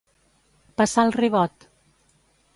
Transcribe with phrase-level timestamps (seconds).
[0.83, 1.69] Passar el ribot.